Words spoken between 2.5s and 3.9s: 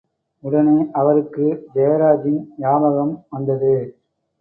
ஞாபகம் வந்தது.